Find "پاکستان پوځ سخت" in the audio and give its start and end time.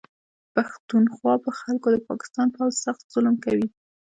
2.09-3.03